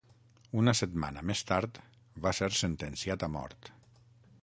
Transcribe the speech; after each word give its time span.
Una 0.61 0.73
setmana 0.79 1.23
més 1.31 1.45
tard, 1.51 1.79
va 2.25 2.35
ser 2.41 2.51
sentenciat 2.65 3.27
a 3.29 3.31
mort. 3.39 3.75